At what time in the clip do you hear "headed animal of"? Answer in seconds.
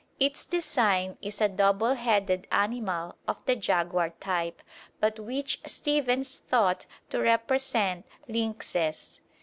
1.93-3.37